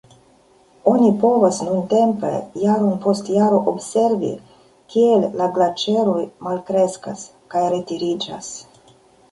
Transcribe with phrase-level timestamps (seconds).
[0.91, 4.33] Oni povas nuntempe jaron post jaro observi,
[4.95, 8.53] kiel la glaĉeroj malkreskas kaj retiriĝas.